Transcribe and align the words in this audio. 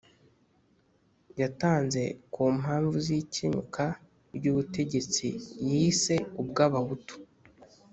yatanze 1.41 2.03
ku 2.33 2.41
mpamvu 2.59 2.95
z' 3.05 3.13
ikenyuka 3.19 3.83
ry' 4.35 4.49
ubutegetsi 4.51 5.27
yise 5.67 6.15
ubw'abahutu; 6.41 7.15